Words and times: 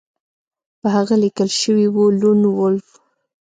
په 0.81 0.87
هغه 0.95 1.15
لیکل 1.23 1.49
شوي 1.61 1.87
وو 1.89 2.05
لون 2.19 2.39
وولف 2.47 2.87